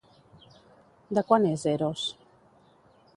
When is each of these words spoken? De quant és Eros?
De 1.19 1.23
quant 1.31 1.45
és 1.51 1.67
Eros? 1.75 2.07